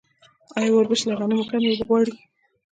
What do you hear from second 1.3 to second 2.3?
کمې اوبه غواړي؟